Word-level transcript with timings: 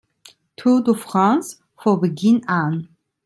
Tour 0.55 0.81
de 0.81 0.93
France 0.95 1.61
von 1.77 1.97
Beginn 1.99 2.41
an. 2.47 2.87